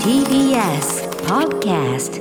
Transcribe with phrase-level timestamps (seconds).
[0.00, 2.16] TBS Podcast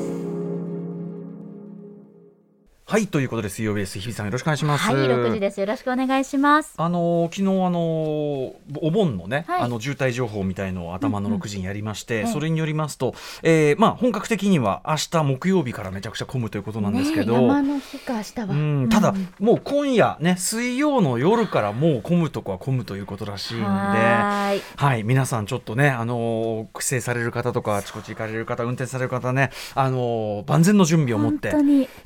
[2.96, 5.60] はいということで水曜日です日比さんよろしくお願いしますはい、6時です。
[5.60, 6.76] よろしくお願いします。
[6.78, 8.56] あの昨日あのお
[8.90, 13.14] 盆のね、はいあの渋滞情報みたいのを頭の6時にやりまして、うんうんそれによりますと、
[13.44, 18.46] えーまあ本格的には明日木曜日からめちゃくちゃ混むということなんですけど、ね、山の日か明日は。
[18.46, 23.66] うんただ、うんもう今夜ね水曜の夜からもう混むとこは混むということらしいんで。
[23.66, 24.62] はーい。
[24.78, 31.54] はい、皆さんちょっとね、あのー帰省される方とか、あちこち行かれる方、運転される方ね、あのー万全の準備を持って。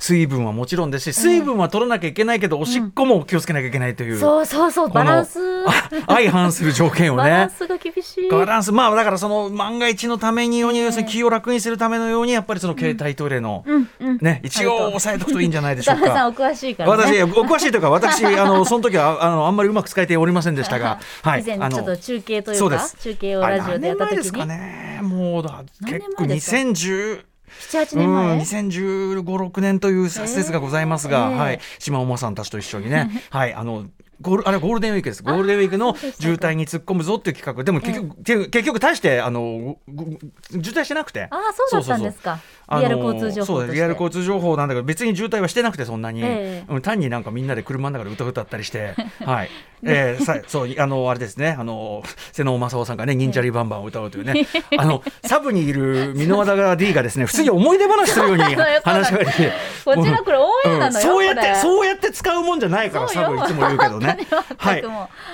[0.00, 5.38] 水分はもちろんですし、水分は取らなきゃいけないけど、おしっこも気をつけなきゃいけないという、そうそうそう、バランス。
[5.66, 7.22] あ相反する条件をね。
[7.24, 8.30] バランスが厳しい。
[8.30, 13.64] バランスまあだからその万が一のためにように要するに気を楽にするためのようにやっぱりその携帯トイレの。
[14.20, 16.28] ね一応押さえておくといいんじゃないでしょうか。
[16.28, 17.02] お詳しいからね。
[17.02, 20.98] 私、お詳しいというか、私、 あの、その時は、あの、あんまりうまく使えておりませんでしたが。
[21.22, 25.00] はい、以前あのちょっと中継といううです中継をラジオでやった時あれ何年前ですかにね。
[25.02, 27.29] もうだ、結構前ですか？2010。
[27.58, 33.86] 78うん、年前、2015、6年という説がございますが、えーはい、島尾さんたちと一緒にね、 はい、あの、
[34.20, 35.22] ゴールあれゴールデンウィークです。
[35.22, 37.64] ゴールデンウィークの渋滞に突っ込むぞっていう企画。
[37.64, 41.28] でも結局、結結局大して、あの、ご渋滞してなくて。
[41.30, 42.38] ああ、そうだったんですか。
[42.70, 46.72] あのリアル交通情報リアル交通情報なんだけど別に渋滞はしてなくてそんなに、ええ。
[46.72, 48.94] うん単になんかみんなで車の中で歌歌ったりして。
[49.24, 49.50] はい、
[49.82, 51.56] えー、さそう あのあれですね。
[51.58, 54.46] あの瀬能正夫さんがね忍者リバンバンを歌うというね。
[54.78, 58.44] あのサブにいる箕輪田 D がですね普通に思い出話するように
[58.84, 59.52] 話しかけて
[59.84, 60.92] こちらこれオンエアなのよ、うん。
[60.92, 64.18] そうやってそうやって使うもんじゃないからサブいつも言うけどね。
[64.58, 64.82] はい。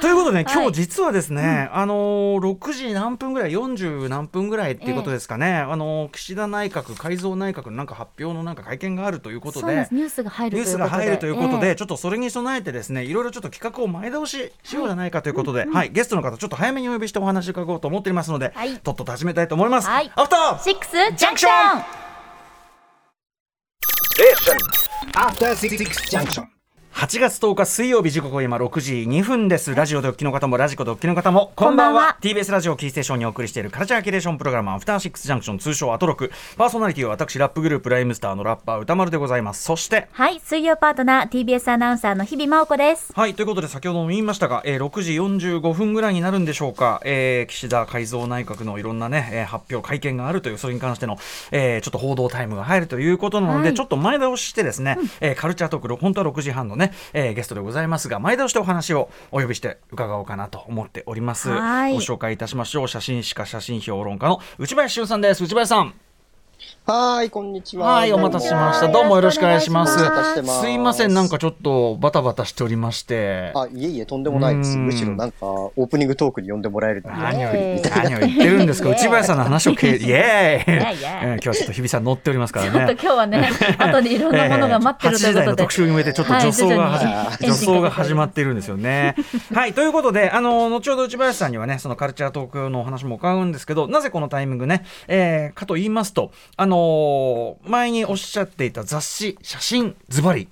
[0.01, 0.67] ということで、ね、今はい。
[0.69, 9.95] 日実はですね、あのー6時何分ぐらい40何分ぐらいっていうことですかね、あのー岸田内閣改造内閣のなんか発表のなんか会見があるということでそうなんです。
[9.95, 10.91] ニュースが入るニューということで。
[10.91, 19.89] スが入るということで、ええちょっとそれに備えてですねいろいろちょっと企画を前倒ししようじゃないかということで、はいゲストの方ちょっと早めにお呼びしてお話を伺おうと思っておりますので、はいとっとと始めたいと思います。
[19.89, 22.07] はいアフターシックスジャンクション
[25.15, 26.56] After Six Junction.
[26.97, 29.75] 8月10日水曜日時刻は今6時2分です。
[29.75, 32.17] ラジオでお聞きの方もラジコでお聞きの方もこんばんは。
[32.23, 36.33] TBS ラジオキーステーションにお送りしているカルチャーキュレーションプログラムアフターシックスジャンクション通称アトロク。
[36.57, 39.63] パーソナリティは私ラップグループライムスターのラッパー歌丸でございます。
[39.63, 43.13] そしてはい、水曜パートナー TBS アナウンサーの日々真央子です。
[43.15, 51.19] はいということで先ほども言いましたが、えー6時45分ぐらいになるんでしょうか、えー岸田改造内閣のいろんなね、えー発表会見があるというそれに関しての、
[51.53, 53.75] えーちょっと報道タイムが入るということなので、はい。
[53.75, 61.51] ちょっと前倒ししてですね、えーカルチャートーク本当は6時半のね、えーゲストでございますが前倒してお話をお呼びして伺おうかなと思っております。
[61.51, 61.95] はい。
[61.95, 62.89] ご紹介いたしましょう。
[62.89, 65.45] 写真史家写真評論家の内林修さんです。
[65.45, 65.95] 内林さん
[66.89, 67.95] はーい、こんにちは。
[67.97, 68.87] はいお待たせしました。
[68.87, 69.17] どうも。
[69.17, 69.99] よろしくお願いします。
[69.99, 70.61] す。
[70.61, 73.51] すいませんなんかちょっとバタバタしておりまして。
[73.57, 74.79] あ、いえいえ、とんでもないです。
[74.79, 74.87] うん。
[74.87, 78.91] むしろなんか、オープニングトークに呼んでもらえるなんて何を言ってるんですか？
[78.91, 81.33] 内林さんの話をけ イエーイ。
[81.33, 85.63] 今日はちょっと日比さん乗っておりますからちょっとね今日はね、 後でいろんなものが待ってるという8時台ことで。
[85.63, 89.17] の特集に向けてちょっと助走が助走が始まっているんですよね。
[89.53, 100.49] はいということであの後ほど内林さんにはねそのカルチャートークのお話も伺うんですけどなぜこのタイミングね、えーかと言いますとあのー前におっしゃっていた雑誌写真ズバリ。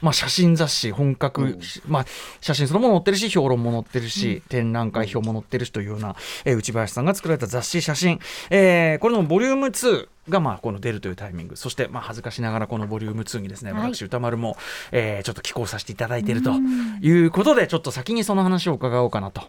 [0.00, 1.60] まあ、写真雑誌本格、うん。
[1.88, 2.06] まあ、
[2.40, 6.14] 写真そのもの載ってるし評論も載ってるし、展覧会表も載ってるしというような、
[6.44, 8.20] えー内林さんが作られた雑誌写真、
[8.50, 11.56] えーこれのボリューム2がまあこの出るというタイミング。
[11.56, 13.94] そしてまあ恥ずかしながらこのボリューム2にですね、はい。
[13.94, 14.56] 私歌丸も、
[14.92, 16.52] えーちょっと寄稿させていただいていると
[17.00, 19.42] いうことでちょっと先にその話を伺おうかなと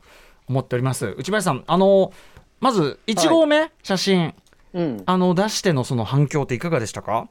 [0.48, 1.14] 思っております。
[1.16, 2.12] 内林さんあの
[2.60, 4.34] まず1号目、写真
[4.74, 5.04] うん。
[5.06, 7.28] あの出してのその反響っていかがでしたか？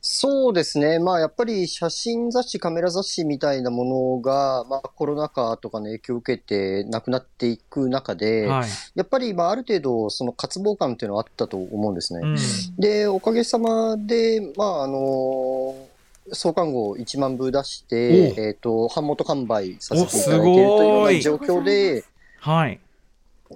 [0.00, 1.00] そうですね。
[1.00, 12.20] まあ、やっぱり写真雑誌、カメラ雑誌みたいなものが、まあ、コロナ禍とかの影響を受けてなくなっていく中で、はい、やっぱり、まあ、ある程度、その渇望感っていうのはあったと思うんですね。
[12.22, 12.36] うん
[12.78, 15.74] で、おかげさまで、まあ、あの
[16.32, 22.04] 創刊号1万部出して、おえっ、と、版元完売させていただいているというような状況で、
[22.38, 22.78] はい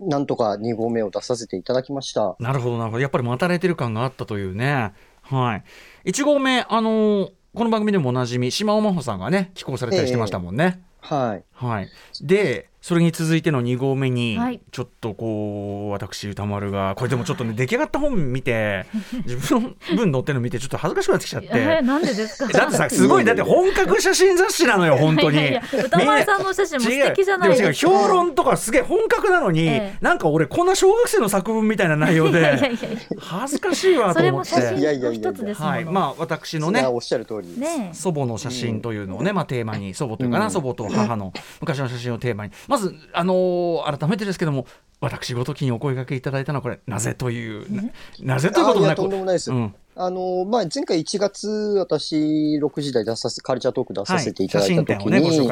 [0.01, 2.37] なんとか2号目を出させていただきました。
[2.39, 3.01] なるほどなるほど。
[3.01, 4.93] やっぱり待たれてる感があったというね。
[5.23, 5.57] は
[6.05, 6.11] い。
[6.11, 11.45] 1号目あのーこの番組でもおなじみ島尾真帆さんがね寄稿されたりしてましたもんね、はい。
[11.67, 11.89] はい。
[12.23, 14.61] でそれに続いての2号目に、はい。
[14.73, 18.87] ちょっとこう私歌丸がこれでもちょっとね出来上がった本見て
[19.25, 21.49] 自分の分載ってるの見てちょっと恥ずかしくなってきちゃって。
[21.53, 22.53] えー、なんでですか？
[22.53, 25.39] だってさすごいだって本格写真雑誌なのよ本当に。
[25.39, 27.69] いやいや歌丸さんのお写真も素敵じゃないですか。
[27.69, 27.73] 違う。
[27.73, 29.97] でも違う評論とかすげえ本格なのに、ええ。
[30.01, 32.79] なんか俺こんな小学生の作文みたいな内容 いやいやいでやいや。
[33.21, 34.77] 恥ずかしいわそれもと思って。
[34.77, 37.61] 写真の一つですはい、まあ私のねおっしゃる通り。
[37.61, 40.51] ね祖母の写真というのをね、まあ、テーマに祖母というかな、うん。
[40.51, 42.53] 祖母と母の、昔の写真をテーマに。
[42.69, 44.67] まずあのー改めてですけども
[45.01, 47.83] 私ごときにお声掛けいただいたのはこれなぜというな
[48.21, 49.75] なぜということもなくとんでもないですうん。
[49.95, 55.51] あの、まあ、前回1月、私、6時台出させ、カルチャートーク出させていただいたときに、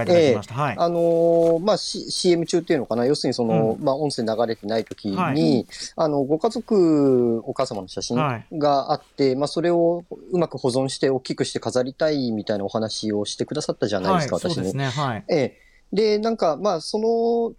[0.79, 5.67] あの、まあ、C、CM 中っていうのかな、要するにその、うまあ、音声流れてないときに、はい。
[5.97, 8.59] あの、ご家族、お母様の写真はい。
[8.59, 14.77] があって、まあ、それをうまく保存して大きくして飾りたいみたいなお話をしてくださったじゃないですか、はい、そう私にです。
[14.77, 14.87] ね。
[14.87, 15.25] はい。
[15.29, 15.70] ええ。
[15.93, 17.55] で、なんか、まあ、その、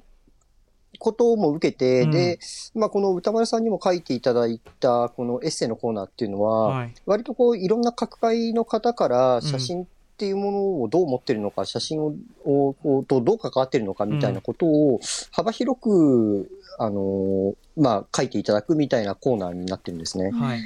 [0.99, 2.11] ことも受けて、うん。
[2.11, 2.39] で、
[2.75, 6.93] まあ、この歌丸さんにも書いていただいた、このエッセイのコーナーっていうのは、はい。
[7.05, 9.87] 割とこう、いろんな各界の方から写真っ
[10.17, 12.13] ていうものをどう思ってるのか、写真を、
[12.45, 14.99] をとどう関わってるのかみたいなことを
[15.31, 20.29] 幅広く、あの、まあ、書いていただくみたいなコーナーになってるんですね。
[20.31, 20.59] はい。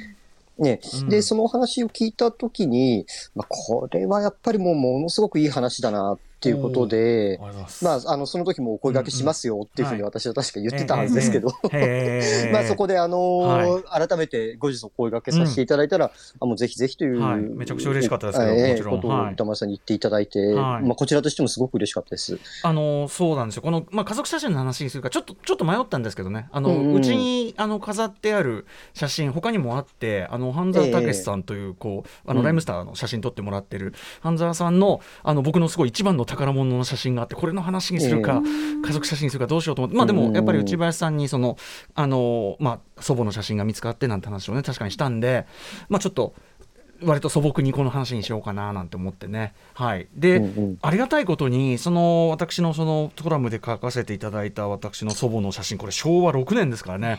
[0.58, 0.80] ね。
[1.02, 1.08] うん。
[1.08, 7.40] で、そのお話を聞いたときに、まあ、これはやっぱりもうものすごくいい話だなっていうことで、
[7.82, 11.48] まあ、あの、その時もお声掛けしますよっていうふうにうん私は確か言ってたはずですけど、
[12.52, 16.10] まあそこであのー改めて後日お声掛けさせていただいたら、
[16.40, 17.40] あもうぜひぜひという、はい。
[17.40, 18.96] めちゃくちゃ嬉しかったですけどええもちろん。
[18.96, 19.28] ことはい。
[19.28, 20.82] を歌丸さんに言っていただいて、はい。
[20.82, 22.38] まあこちらとしてもすごく嬉しかったです。
[22.62, 23.62] あのそうなんですよ。
[23.62, 26.48] この、まあ、家族写真の話にするかちょっとちょっと迷ったんですけどね。
[26.52, 32.44] あの、うちにあの飾ってある写真他にもあってあの半沢武さんという、こうあのうん。
[32.44, 38.42] ライムスターの写真撮ってもらってる半沢さんのあの僕のすごい一番の宝物の写真があってこれの話にするか、
[38.84, 41.56] 家族写真にするかどうしようと思ってまあでもやっぱり内林さんにその
[41.94, 45.46] あの、まあ、祖母の写真が見つかってなんて話をね確かにしたんで
[45.88, 46.34] まあちょっと
[47.02, 49.54] 割と素朴にこの話にしようかななんて思ってね。
[49.74, 50.78] はい、で、うんうん。
[50.80, 57.18] ありがたいことにその私のそのコラムで書かせていただいた私の祖母の写真これ昭和6年ですからね。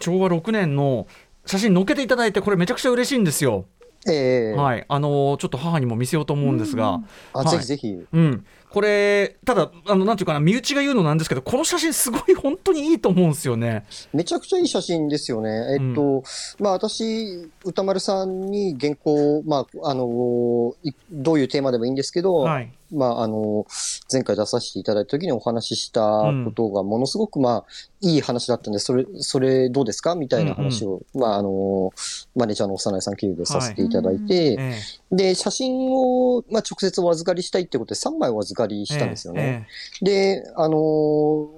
[0.00, 1.06] 昭和6年の
[1.46, 3.66] 写真載っけていただいてこれめちゃくちゃ嬉しいんですよ。
[4.08, 4.58] ええ。
[4.58, 7.00] はい、あのちょっと母にも見せようと思うんですが。
[7.32, 7.48] あ、はい。
[7.48, 7.94] ぜひぜひ。
[8.12, 13.84] うん、これただあのなんていうかな身内が言うのなんですけどこの写真すごい本当にいいと思うんですよね。
[14.12, 15.50] めちゃくちゃいい写真ですよね。
[15.74, 16.22] えっと、
[16.58, 22.72] まあ私、歌丸さんに原稿、まあ、あの、いどういうテーマでもいいんですけど、はい。
[22.94, 23.66] まあ、あの、
[24.12, 26.00] 前回出させていただいた時にお話しした
[26.44, 27.64] ことがものすごく、まあ、
[28.02, 30.14] いい話だったんで、それ、それどうですか？
[30.14, 31.90] みたいな話を、まあ、あの、
[32.36, 34.74] マネージャーの幼いさん経由でさせていただいて、え
[35.10, 39.66] で、写真を、まあ、直接お預かりしたいってことで3枚お預かりえしたんですよね。
[40.02, 41.48] えで、あの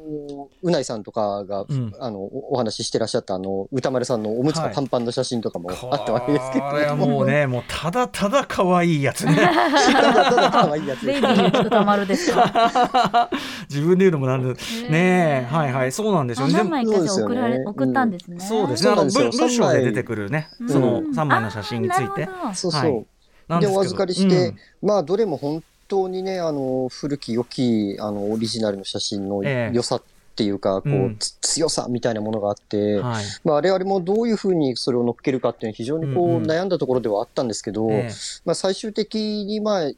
[0.63, 1.93] うないさんとかが、うん。
[1.99, 9.35] あの、おお話ししてらっしゃった、あの、歌丸さんのおむつがパンパンの写真とかもえあったわけですけど、はもうね もうただただ可愛いやつね。
[9.37, 11.05] ただただ可愛いやつ。
[11.07, 13.31] ベイビー歌丸ですか。
[13.69, 14.49] 自分で言うのもなんで。
[14.89, 15.93] ねえはいはい。
[15.93, 16.47] そうなんですよ。
[16.47, 16.55] あね。
[16.55, 17.65] 何枚か送られ、そうですよね。
[17.67, 18.41] 送ったんですね。
[18.41, 18.91] そうですね。
[18.91, 19.49] あのそうなんですよ。
[19.49, 20.69] 文文章で出てくるね、うん。
[20.69, 22.29] その3枚の写真について。
[22.55, 23.61] そうそう。
[23.61, 24.49] で、お預かりして、
[24.83, 24.89] うん。
[24.89, 29.77] まあ、どれも本当にね、あの、古き良き、あの、オリジナルの写真のええ。
[29.77, 30.03] 良さっ
[30.37, 31.17] ていうか、こう、うん。
[31.19, 33.25] つ強さみたいなものがあって、はい。
[33.45, 38.11] まあ、我々もどういうふうにそれを乗っけるかっていうのは非常にこう、うんうん悩んだところではあったんですけど、ええ。
[38.45, 39.91] まあ、最終的に、まあ、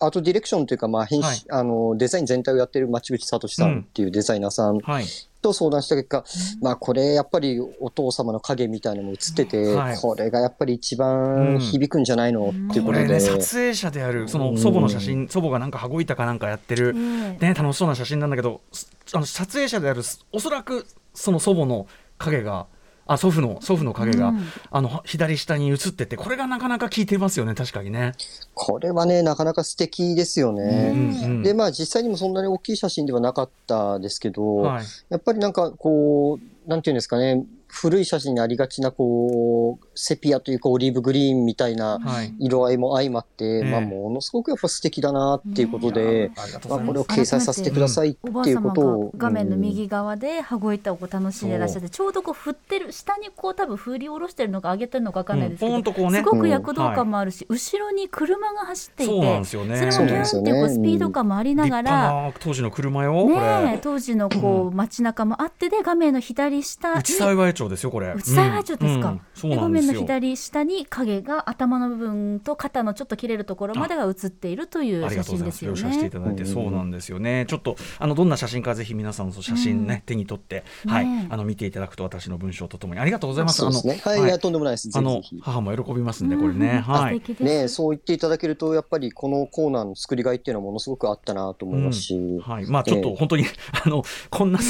[0.00, 1.44] アートディレクションというか、まあ、編集、はい。
[1.50, 5.06] あの、デザイン全体をやってる町口聡さんっていうデザイナーさんはい。
[5.44, 6.24] と相談した結果、
[6.62, 9.96] まあ、これ、やっぱりお父様の影みたいなのも映ってて、はい。
[9.96, 13.06] これがやっぱり一番響くんじゃないの、っていうことで。
[13.06, 20.02] ね撮影者であるその祖母の写真、祖母がなんか羽子板かなんかやってる、ええね楽しそうな写真なんだけど、すあの撮影者である
[20.32, 21.86] おそらくその祖母の
[22.18, 22.66] 影が。
[23.06, 28.12] あ祖父の祖父の影が、うんあの左下に映っててこれがなかなか効いてますよね確かにね。
[28.54, 30.92] これはね、なかなか素敵ですようんね。
[31.24, 42.34] うんで、まあ実際にもそんなに大きい写真ではなかったですけど、はいやっぱりなんかこう、なんていうんですかね、古い写真にありがちなこう、セピアというかオリーブグリーンみたいなはい。
[42.38, 46.30] 色合いも相まって、ええまあものすごくやっぱ素敵だなっていうこといで、
[46.68, 49.12] まあこれを掲載させてくださいっおばあていうことを。
[49.16, 56.18] 画面のうん右側で羽子板をこう楽しんでらっしゃってちょうどこう振ってる下にこう多分振り下ろしてるのか上げてるのか分かんないですけど、うんポンとこうね。
[56.18, 59.76] すごく躍動感もあるし、後ろに車が走っていてそうなんですよね。
[59.76, 68.12] それもギューンってこうスピード感もありなが立ら、派な当時の車よ、こね当時のこう街中もあってで画面の左下に内幸町ですよこれ。
[68.14, 69.18] 内幸町ですか。
[69.44, 69.52] うん。
[69.52, 69.56] うん。
[69.56, 70.00] 面のなんですよ。
[70.00, 75.58] 左下に影が頭の部分と肩のちょっと切れるところまでが映っているというありが写とうございます。
[75.58, 76.10] 真ですよ了承していね。
[76.10, 77.08] ただいて、うんそうなんです。
[77.10, 77.46] よね。
[77.48, 80.00] ちょっとあのどんな写真かぜひ皆さんの写真ね、うん。
[80.02, 81.06] 手に取って、はい。
[81.06, 83.00] ねあの見ていただくと私の文章とともに。
[83.00, 83.58] ありがとうございます。
[83.58, 84.00] そうですね。
[84.04, 84.88] あのはい、いや、とんでもないです。
[84.88, 85.22] ぜあの。
[85.40, 86.58] 母も喜びますんでこれうん。
[86.58, 87.22] ね、はい。
[87.40, 93.16] ねそう言っていただけると、やっぱりこのコーナーの作りがいっていうのはものすごくあったなと思いますし、はい、まあちょっとええ。
[93.16, 93.44] 本当に、
[93.84, 94.60] あのこんな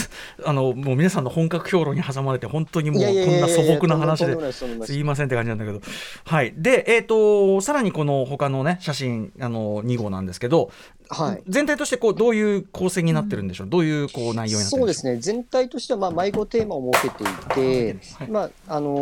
[0.45, 5.81] あのもう皆さんの本格評論に挟まれて本当にもうこんな素朴な話ですいませんって感じなんだけど。
[6.25, 6.55] はい。
[6.57, 10.71] でえっ、とさらにこの他のね写真あの2号なんですけど、
[11.09, 11.43] はい。
[11.49, 18.29] 全体としてこうどういう構成になってるんでしょう、どういうこう内容になってるんでしょそうですね、全体としてはまあ迷子テーマを設けていて、はい。
[18.29, 18.95] まああの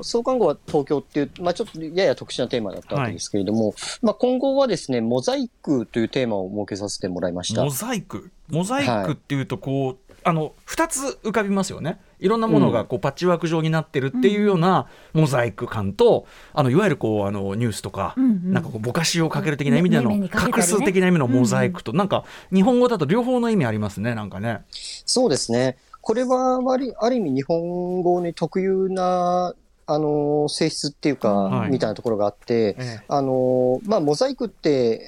[0.00, 7.64] ー創刊号は東京っていう、まあ、ちょっとやや特殊なテーマだったわけですけれども、まあ、今後はですね、モザイクというテーマを設けさせてもらいました。
[7.64, 7.70] モ。
[7.70, 8.30] ザイク？
[8.48, 12.00] モザイクっていうとこう、あの2つ浮かびますよね。
[12.18, 24.62] いろんなものがこうパッチワーク状になってるっていうようなモザイク感と、あのいわゆるこうあのニュースとか、なんかこうぼかしをかける的な意味での、画数的な意味のモザイクと、なんか日本語だと両方の意味ありますねなんかね。
[24.70, 25.76] そうですね。
[26.00, 29.54] これは割ある意味日本語に特有な、
[29.86, 31.70] あのー性質っていうか、はい。
[31.70, 35.02] みたいなところがあって、えあのーまあ、モザイクって、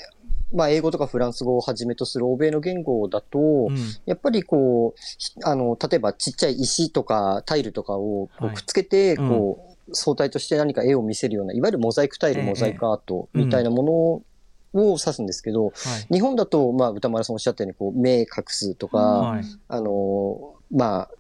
[0.53, 3.77] まあ、英語とかフランス語をはじめとする欧米の言語だと、うん。
[4.07, 9.29] やっぱりこう、ひあの、例えばちっちゃい石とかタイルとかをくっつけて、うん。
[9.29, 16.15] こう、相対として何か絵を見せるような、いわゆるモザイクタイル、ええモザイクアートみたいなものを指すんですけど、はい。
[16.15, 19.45] 日本だと、まあ、歌丸さんおっしゃったように、こう、目隠すとか、はい。
[19.69, 21.11] あの、まあ、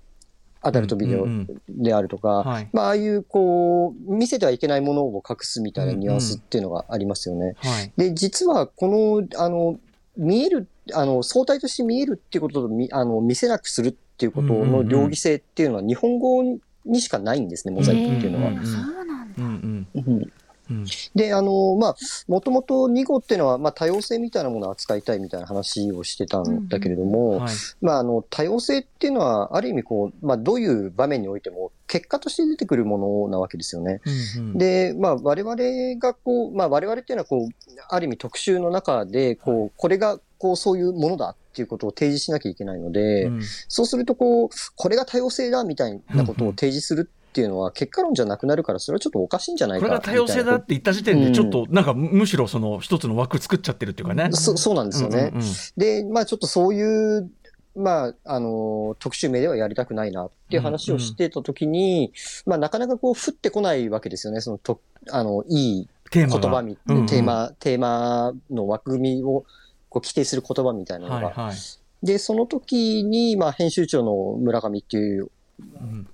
[0.67, 1.47] アダルトビデオうん。
[1.69, 2.69] であるとか、はい。
[2.73, 7.55] まあ、ああいう、こう、見せてはいけないものを隠すみたいなニュアンスっていうのがありますよね。
[7.59, 7.93] はい。
[7.97, 9.79] で、実は、この、あの、
[10.17, 16.43] 見える、あの、相対として見えるっていうことと、みあの、見せなくするっていうことの両義性っていうのは、日本語
[16.85, 18.51] にしかないんですね、モザイクっていうのは。
[18.51, 19.35] うんうんそうなん。
[19.35, 19.43] だ。
[19.43, 20.33] うんうん
[20.71, 20.77] うん。
[20.79, 21.97] うんで、あの、まあ、
[22.29, 27.55] もともと2号っていうのは、まあ、多様性みたいなものを扱いたいみたいな話をしてたんだけれども、はい。
[27.81, 34.01] まあ、あの、多様性っていうのは、ある意味こう、まあ、どういう場面においても、結果として出てくるものなわけですよね。
[34.37, 34.59] うんうん。
[34.59, 35.57] で、まあ、我々
[35.99, 37.49] がこう、まあ、我々っていうのはこう、
[37.89, 43.43] ある意味特集の中で、こう、これが、こう、そういうものだっていうことを提示しなきゃいけないので、うん。
[43.69, 54.31] そうするとこう、これが多様性だみたいなことを提示するっていうのは、結果論じゃなくなるから、それはちょっとおかしいんじゃないかこれが多様性だって言った時点でちょっとなんかむしろその一つの枠作っちゃってるっていうかね。
[54.33, 55.19] そそうなんですよね。
[55.19, 57.31] うんうんうんで、まあちょっとそういう、
[57.75, 62.15] まあ、あの、特集名ではやりたくないなっていう話をしてたときに、
[62.47, 64.41] まあなかなかこう降ってこないわけですよね。
[64.41, 69.45] そのと、あの、いい言葉み、うんうんテーマ、テーマの枠組みを
[69.91, 71.17] こう規定する言葉みたいなのが。
[71.17, 71.57] はいはい。
[72.03, 75.31] で、その時に、まあ編集長の村上っていううん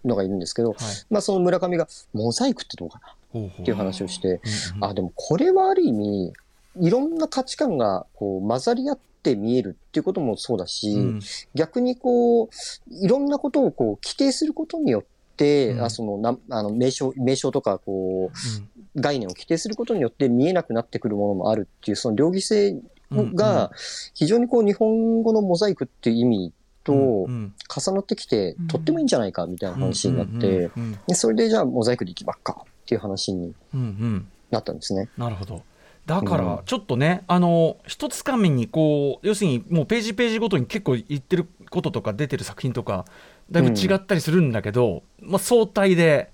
[0.05, 0.79] のがいるんですけど、はい。
[1.11, 3.01] まあその村上が、モザイクってどうか
[3.35, 6.33] なっていう話をして、うんうんあ、でもこれはある意味、
[6.81, 11.21] いろんな価値観がこう混ざり合って見えるっていうこともそうだし、うん。
[11.55, 12.49] 逆にこう、
[12.91, 15.05] いろんなことをこう規定することによっ
[15.37, 15.85] て、うん。
[15.85, 22.77] あそのなあの名称、名称とかこう、概念を規定することによって見えなくなってくるものもあるっていう、その両義性
[23.11, 23.71] うんが、
[24.15, 26.53] 非常にこう日本語のモザイクっていう意味
[26.85, 27.55] とうんうん。
[27.75, 28.67] 重なってきて、うん。
[28.69, 30.71] とってもいいんじゃないかみたいな話になって、
[31.15, 34.29] それでじゃあモザイクでいきばっかっていう話にうんうん。
[34.51, 35.09] なったんですね。
[35.17, 35.63] なるほど。
[36.07, 36.45] だかうん。
[36.47, 43.05] らちょっとね、あの一つかみにこう要するにもうページページごとに結構言ってることとか出てる作品とか
[43.51, 46.32] だいぶ違ったりするんだけど、まあ相対で、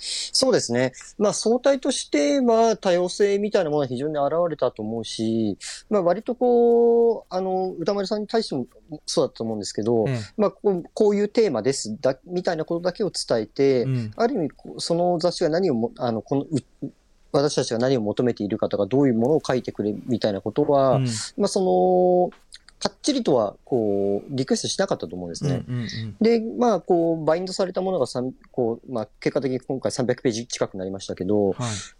[0.00, 0.92] そうですね。
[1.18, 5.58] まあ相対としては多様性みたいなものは非常に現れたと思うし、
[5.90, 8.66] まあ割とこう、あの、歌丸さんに対しても
[9.06, 14.10] そうだと思うんですけど、えまあこうこういうテーマですだ、みたいなことだけを伝えて、えうん。
[14.16, 16.46] ある意味その雑誌が何をも、あの、この、う
[17.32, 21.06] 私たちが何を求めているかとか、どういうものを書いてくれみたいなことは、うん。
[21.36, 22.36] まあその、
[22.80, 25.62] かっちりとは、こう、リクエストしなかったと思うんですね。
[25.68, 26.16] うんうんうん。
[26.18, 31.56] で、まあ、こう、バインドされたものが三こう、まあ、結果的に今回300ページ近くなりましたけど、はい。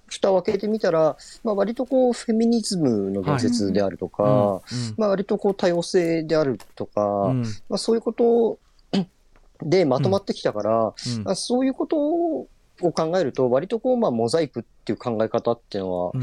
[0.07, 4.61] 蓋を開けてみたら、まあ、割とこう、フェミニズムの言説であるとか、うん
[4.97, 7.43] まあ、割とこう、多様性であるとか、うん。
[7.43, 8.59] まあ、そういうこと
[9.63, 11.25] でまとまってきたから、うん。
[11.25, 12.47] まあそういうことを
[12.79, 16.23] 考えると、割とこう、まあ、モザイクっていう考え方っていうのは、うん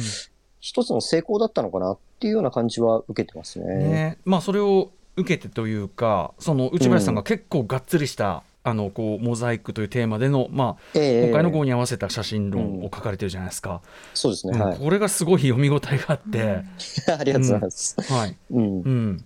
[0.60, 3.66] 一つの成功だったのかなっていうような感じは受けてますね。
[3.66, 13.82] ねまあ、それを受けてというかその内林さんが結構がっつりした、あのこうモザイクというテーマでの、まあ、ええ今回の号に合わせた写真論を書かれてるじゃないですか、
[14.14, 14.58] そうですね。
[14.58, 14.78] うんはい。
[14.78, 16.64] これがすごい読み応えがあって、
[17.18, 17.96] ありがとうございます。
[18.12, 18.62] はいうん。
[18.62, 19.26] うん、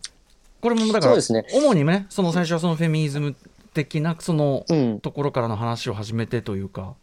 [0.61, 3.35] これもだから、そうですね主にねその最初はそのフェミニズム
[3.73, 4.99] 的なそのうん。
[4.99, 6.93] ところからの話を始めてというか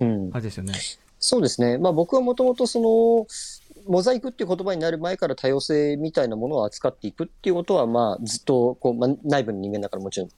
[0.00, 0.36] うんあ。
[0.36, 0.74] れですよね。
[1.18, 1.78] そうですね。
[1.78, 3.26] まあ僕はもともとその、
[3.88, 10.30] モザイクっていう言葉になる前から多様性みたいなものを扱っていくっていうことは、まあずっとこう、まあ、内部の人間だからもちろん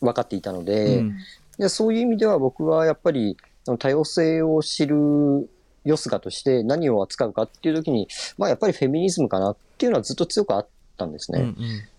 [0.00, 1.16] 分かっていたので、うん
[1.58, 3.36] でそういう意味では僕はやっぱり
[3.78, 5.50] 多様性を知る
[5.84, 11.40] よすがとして何を扱うかっていう時に、まあやっぱりフェミニズムかなっていうのはずっと強くあったんですね。
[11.40, 11.56] うんうん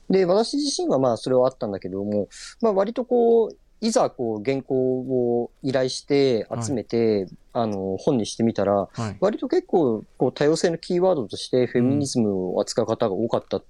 [0.09, 2.27] で、私自身はまあそれはあったんだけども、
[2.61, 13.61] まあ割とこう、いざこう原稿を依頼して集めて、あの、本にしてみたら、はい割と結構こう多様性のキーワードとしてフェミニズムを扱う方が多かった。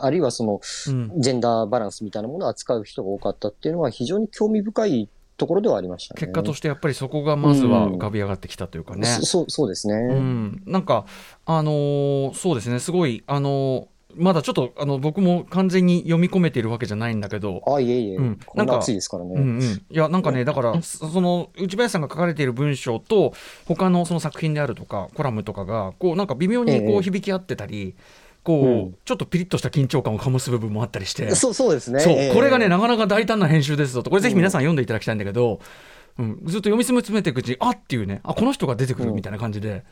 [0.00, 6.20] あるいはそのうんジェンダーバランスみたいなものを扱う人が多かったっていうのは非常に興味深いところではありましたね。
[6.20, 9.06] 結果としてやっぱりそこがまずは浮かび上がってきたというかね。
[9.06, 9.94] そそうそうですね。
[9.94, 11.06] うん、なんか、
[11.46, 13.86] あのーそうですね、すごい、あのー
[14.16, 18.40] まだちょっとあの僕も完全に読み込めているわけじゃないんだけど、あ、いえいえ、うん。
[18.54, 19.34] ななんか暑いですからね。
[19.34, 23.32] うんうん、いやなんかねだからそその内林さんが書かれている文章と
[23.66, 26.98] 他のその作品であるとかコラムとかがこうなんか微妙にこええ。
[26.98, 27.94] う響き合ってたり、
[28.42, 28.96] こう、うん。
[29.04, 31.34] ちょっとピリッとした緊張感を醸す部分もあったりして。
[31.34, 32.00] そうそうですね。
[32.00, 32.34] そうええ。
[32.34, 34.10] これがねなかなか大胆な編集ですぞと。
[34.10, 35.60] これぜひ皆さん読んでいただきたいんだけど、
[36.18, 39.84] うんずっと読み進めていくうちにあっていうねあこの人が出てくるみたいな感じで、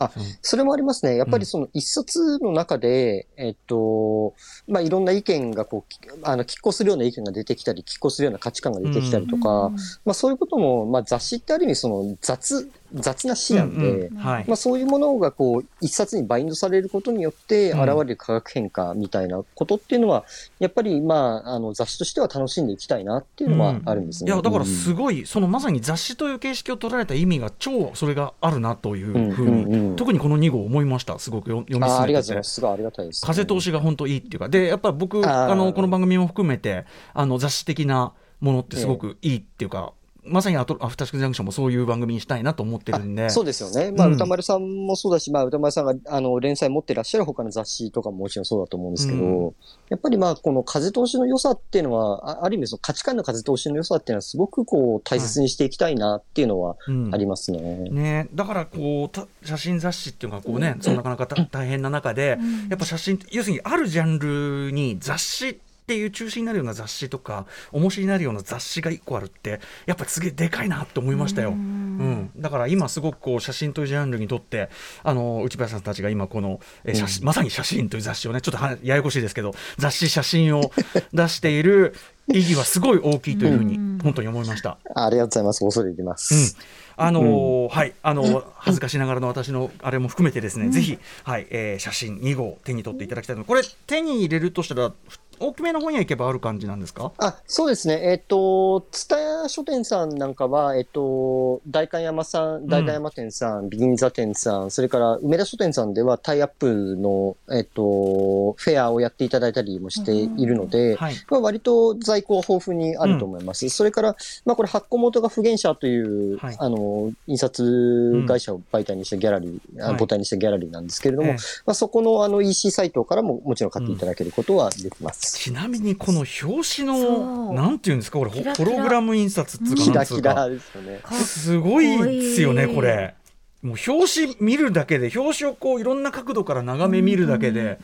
[0.00, 1.16] あ、それもありますね。
[1.16, 4.34] やっぱりその一冊の中で、えっと、
[4.66, 9.74] まあ、いろんな意見がこう、きあの、拮抗するような意見が出てきたり、拮抗するような価値観が出てきたりとか、うん。
[9.74, 14.22] まあ、そういうことも、まあ、雑誌ってある意味その雑、雑な詩なんで、うんうん。
[14.22, 14.44] はい。
[14.46, 17.80] まあ、そういうものがこう、一冊にバインドされることによってうん。
[17.80, 20.24] 現れる化学変化みたいなことっていうのは、
[20.58, 24.32] やっぱり、まあ、あの、雑誌としては楽しんでいきたいなっていうのはあるんですね。
[24.32, 29.90] いやだからうんすごい、そのまさに雑誌という形式を取られた意味が超それがあるなというふうに、うんうん。
[29.90, 32.54] うん特にこの2号思いましたすごく読読みあありがとうございます。
[32.54, 39.92] すごいありがたいです、風通しが本当いいっていうかでやっぱ僕あのこの番組も含めてあの雑誌的なものってすごくいいっていうか、
[40.24, 43.30] まさにアトアフターシックスジャンクションもそういう番組にしたいなと思ってるんで。
[43.30, 43.92] そうですよね。
[43.92, 44.14] まあ、うん。
[44.14, 49.54] 歌丸さんもそうだし、まあ、歌丸さんが、あの、連載持ってらっしゃる他の雑誌とかももちろんそうだと思うんですけど、うん。
[49.88, 57.14] やっぱりまあ、この風通しの良さっていうのは、あある意味その価値観の風通しの良さっていうのはすごくこう、大切にしていきたいなっていうのはうん。
[57.14, 57.60] ありますね。
[57.90, 62.68] ね、だからこうた写真雑誌っていうのがこうね、そのなかなかた大変な中で、うん。
[62.68, 71.48] やっぱ写真要するにあるジャンルに雑誌っていう中心になるような雑誌とか重しになるような雑誌が1個あるってやっぱりすげえでかいなって思いましたよ。
[71.50, 74.70] ううんんだから今すごくこう写真というジャンルにとって
[75.02, 80.70] あの内林さんたちが今この、えー写真まさに写真という雑誌をねちょっとはややこしいですけど雑誌写真を
[81.12, 81.94] 出している
[82.28, 84.78] 意義はすごい大きいというふうにうん本当に思いました。
[84.94, 85.64] ありがとうございます。
[85.64, 86.56] 恐れ入ります。
[86.96, 97.12] あのーはい、あのー恥ずかしながらの私のあれも含めてですね、ぜひ、はい、えー写真2号手に取っていただきたいのでこれ手に入れるとしたらふ大きめの本屋行けばある感じなんですか？
[97.18, 97.98] あ、そうですね。
[98.02, 113.68] えっ、と、蔦屋書店さんなんかは、えっ、と、代官山さん、代官山店さん、銀座店さん、それから梅田書店さんではタイアップの、えっ、と、フェアをやっていただいたりもしているので、はい、まあ、割と在庫は豊富にあると思います。
[113.70, 125.29] それから、まあ、これ発行元が不言者という、はいあの、印刷会社を媒体にしたギャラリー、あはい母体にしたギャラリーなんですけれども、ええまあ、そこのあの EC サイトからももちろん買っていただけることはできます。
[125.38, 127.54] ちなみにこの表紙そのう。
[127.54, 128.18] なんていうんですか？
[128.18, 128.70] これホキラキラ。
[128.70, 131.00] ホログラム印刷っつうかキラキなんつうかラですよね。
[131.10, 133.14] すごいですよねこれ。
[133.62, 137.78] もう表紙見るだけで表紙をこういろんな角度から眺め見るだけで、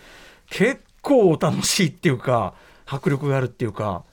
[0.48, 2.54] 結構楽しいっていうか
[2.86, 4.04] 迫力があるっていうか。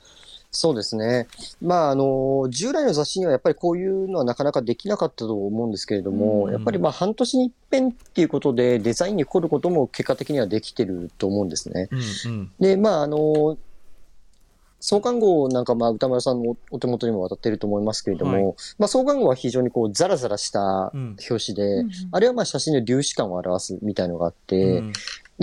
[0.56, 1.28] そうですね。
[1.62, 6.52] まあ、あの、従来の雑誌にはやっぱりこういうのはなかなかできなかったと思うんですけれども、うん。
[6.54, 11.90] やっぱりまあ半年に一遍っていうことでデザインに凝ることも結果的にはできてると思うんですね。
[11.92, 12.52] うんうん。
[12.60, 13.58] で、まあ、あの、
[14.80, 21.16] 創刊号なんか、まあ、歌丸さんのお手元にも渡っていると思いますけれども、はまあ、創刊号は非常にこう、ザラザラしたうん。
[21.30, 21.92] 表紙で、うん。
[22.12, 24.94] あれはまあ、写真の粒子感を表すみたいのがあって、うん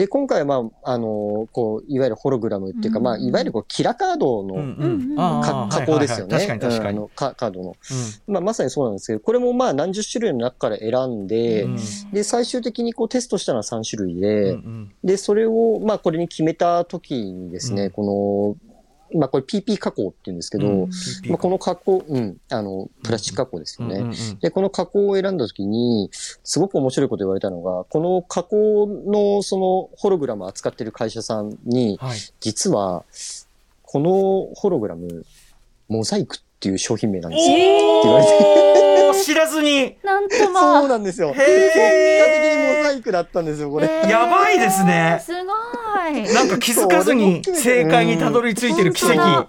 [0.01, 6.37] で、今回はまあ、あの、こう、いわゆるホログラムっていうか、うんまあ、いわゆるこう、キラカードの、うんうん加工ですよね。
[6.37, 6.71] はいはいはい。
[6.71, 6.97] 確かに確かに。
[6.97, 7.77] うんあのカカードの。
[8.27, 8.33] うん。
[8.33, 11.77] まあ、まさにそうなんですけど、これもまあ何十種類の中から選んで、うん
[12.15, 14.93] で、最終的にこうテストしたのは3種類で、うんうん。
[15.05, 17.91] で、それを、まあこれに決めた時にですね、うん。
[17.91, 18.70] この、
[19.15, 20.91] まあこれ PP 加工って言うんですけど、うん。
[21.29, 23.97] まあ、この加工、うん、あの、プラスチック加工ですよね。
[23.97, 32.19] うんうんうんで、この加工を選んだ時に、すごく面白いこと言われたのが、この加工のそのホログラムを扱ってる会社さんに、はい。
[32.41, 33.05] 実は、
[33.83, 35.25] このホログラム、
[35.89, 37.57] モザイクっていう商品名なんですよ。
[37.57, 41.29] お言われてー知らずになんとそうまあなんですよ。
[41.29, 43.87] へー結果的にモザイクだったんですよ、これ。
[43.87, 49.49] えーやばいですねすごいなんか気づかずに正解にたどり着いてる奇跡。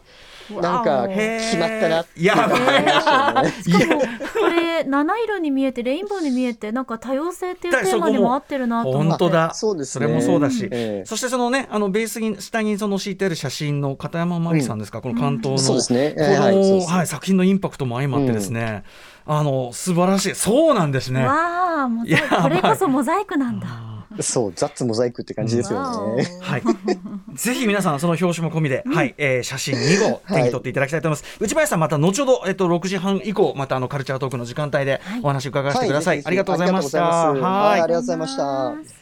[0.52, 3.50] 本なんか、決まったなやばい な。
[3.50, 4.08] しかもこ
[4.48, 9.54] れ七色に見えてレインボーに見えてなんか多様性っていうテーマにも合ってるなと思って本当だ。
[9.54, 10.68] そうですねそれもそうだし。
[10.72, 16.12] ええそしてそのね、あのベースに下にその敷いてある写真の片山真理さんですか、この関東の、そうですね。
[16.12, 18.84] こええはい、はい、作品のインパクトも相まってですね、
[19.26, 20.36] あの素晴らしい。
[20.36, 21.26] そうなんですね。
[21.26, 21.90] わあ
[22.42, 23.68] これこそモザイクなんだ
[24.22, 26.28] そう、ザッツモザイクって感じですよね。
[26.42, 26.64] はい。
[27.36, 31.38] ぜひ皆さん、その表紙も込みで、はい、えー写真2号手に取っていただきたいと思います。
[31.40, 36.22] 内林さん、また後ほど、えっと、6時半以降、またあのカルチャートークの時間帯でお話伺わせてください。
[36.26, 37.04] ありがとうございました。
[37.04, 37.76] はい、あはい。
[37.76, 39.01] りがとうございました。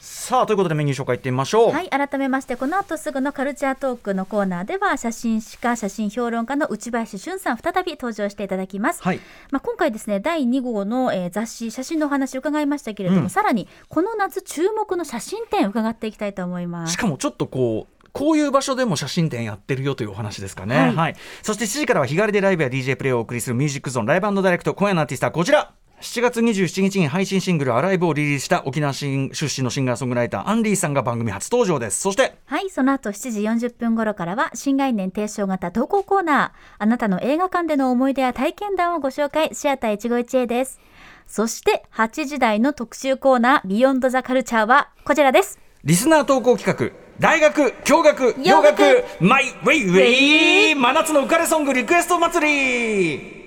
[0.00, 1.72] さあ、ということでメニュー紹介いってみましょう。
[1.72, 9.02] はい、改めましてこの後すぐのカルチャートークのコーナーでは写真史家写真評論家の内林俊さん再び登場していただきます。
[9.02, 9.20] はい。
[9.50, 16.94] まあ、今回ですね第2号の、えー雑誌写真のお話を伺いましたけれども、うんさらにこの夏注目の写真展を伺っていきたいと思います。
[16.94, 20.76] しかもちょっとこうこういう場所でも写真展やってるよというお話ですかね。
[20.76, 20.92] は。
[20.92, 25.72] はいいそして7時からは日帰りでライブや DJ プレイをお送りするミュージックゾーンライブダイレクト今夜のアーティストはこちら。
[26.00, 29.28] 7月27日に配信シングル「アライブ」をリリースした沖縄出身
[29.62, 36.74] のシンガーソングライターアンディさんが番組初登場ですそしてはい、その後7時40分頃からは新概念提唱型投稿コーナー。
[36.78, 40.80] あなたの映画館での思い出や体験談をご紹介、シアター一期一会です。
[41.26, 45.60] そして8時台の特集コーナー、ビヨンドザカルチャーはこちらです。
[45.84, 48.82] リスナー投稿企画大学共学洋楽
[49.20, 53.39] マイウェイウェイ真夏の浮かれソングリクエスト祭り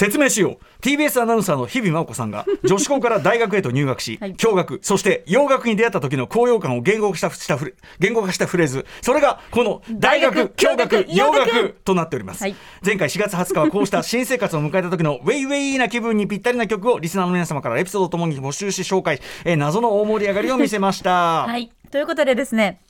[0.00, 0.80] 説明しよう。
[0.80, 4.34] TBS アナウンサーの日々真央子さんが 女子校から大学へと入学し、はい。
[4.34, 8.86] 共学そして洋楽に出会った時の高揚感を言語化したしたフレ言語化したフレーズ。
[9.02, 12.54] それがこの大学共学洋楽となっております、はい。
[12.82, 21.44] 前回4月20日はこうした 新生活を迎えた時のウェイウェイな気分にぴったりな曲をリスナーの皆様からエピソードともに募集し紹介、えー謎の大盛り上がりを見せました。
[21.44, 21.70] はい。
[21.90, 22.80] ということでですね、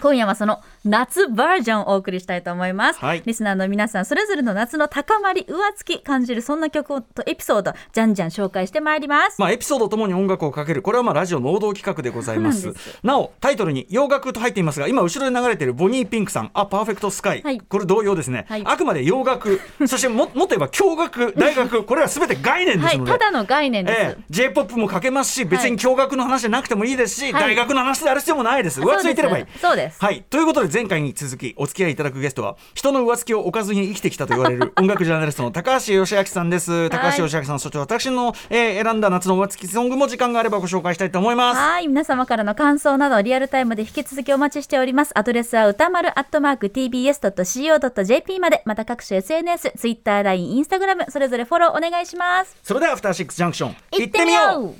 [0.00, 3.22] 今夜はその夏バージョンをお送りしたいと思います、はい。
[3.26, 10.80] リスナーの皆さんそれぞれの夏の高まり浮つき感じるそんな曲とエピソードじゃんじゃん紹介してまいります、まあ、エピソードともに音楽をかける。
[10.80, 12.72] これはまあラジオ能動企画でございます。
[13.02, 17.60] なおタイトルに洋楽と入っていますが今後ろで流れているボニーピンクさんあパーフェクトスカイ、はい。
[17.60, 18.62] これ同様ですね、はい。
[18.64, 19.60] あくまで洋楽。
[19.86, 21.84] そしてももっと言えば共学大学。
[21.84, 27.42] これは全て概念ではいすので、ただの概念です、ええ、J-POP もかけますし別に共学の話じゃなくてもいいですし、はい。
[27.42, 28.80] 大学の話である必要もないです。
[28.80, 29.44] 浮ついてればいい。
[29.60, 30.02] そうです。
[30.02, 30.24] はい。
[30.30, 36.88] ということで、前回に続き、お付き合いいただくゲストは、人の上付きを置かずに生きてきたと言われる 音楽ジャーナリストの高橋義明さんです。
[36.90, 41.60] 高橋義明さん、そして私の、えー選んだ夏の上付きソングも時間があればご紹介したいと思います。
[41.60, 54.74] はい皆様からの感想などリアルタイムで引き続きお待ちしておりますアドレスは歌丸アットマーク tbs.co.jp までまた各種 SNS、Twitter、LINE、Instagram それぞれフォローお願いしますそれでは、アフターシックスジャンクション、行ってみよう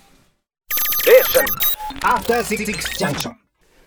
[2.02, 3.39] After Six Junction.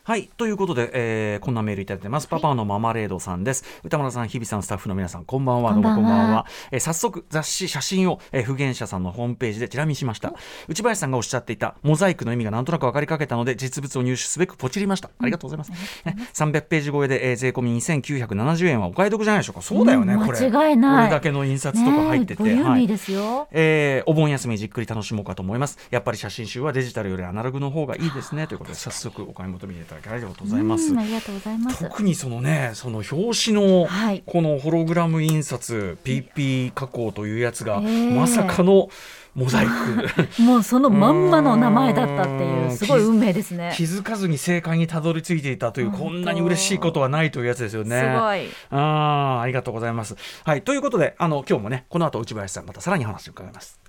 [0.05, 0.29] はい。
[0.35, 2.27] ということで、えーこんなメールいただいてます。
[2.27, 3.63] パパのママレードさんです。
[3.85, 5.71] 歌村さん、日比さん、スタッフの皆さん、こんばんは。
[5.71, 6.45] どうもこんばんは。
[6.71, 10.33] えー早速、雑誌、写真を、えー、不言者さんのホームページでチラ見しました。
[10.67, 15.09] 内林さんがおっしゃっていたモザイクの意味がなんとなく分かりかけたので、実物を入手すべくポチりました。
[15.19, 15.71] ありがとうございます。
[16.03, 19.61] ね、300ページ超えで、えー税込み2970円はお買い得じゃないでしょうか。
[19.61, 20.49] そうだよね、うんこれ。
[20.49, 22.43] 間違いないこれだけの印刷とか入ってて。
[22.43, 25.77] ねはいミーですよ、えーお盆休みじっくり楽しもうかと思います。
[25.91, 28.47] やっぱり写真集はデジタルよりアナログの方がいいですね。
[28.47, 30.91] ということで、早速お買い求めていただきありがとうございます。
[30.91, 38.89] うんありがとうございます特にそのね、その表紙のはいこのホログラム印刷、PP 加工というやつが、ええまさかの
[39.35, 39.71] モザイク。
[40.41, 47.99] もうそのまんまの名前だったっていううんすごい運命ですね気づかずに正解にたどり着いていたという、こんなに嬉しいことはないというやつですよね。
[47.99, 50.15] すごいあーありがとうございます。
[50.43, 53.79] はい、ということで、あの今日もね、この後内林さん、またさらに話を伺います。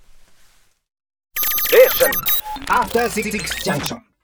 [2.67, 3.31] After Six
[3.63, 4.14] Junction.